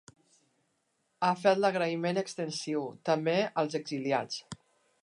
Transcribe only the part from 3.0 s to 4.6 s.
també, als exiliats.